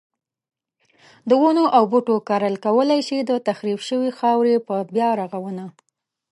[1.29, 5.65] د ونو او بوټو کرل کولای شي د تخریب شوی خاورې په بیا رغونه.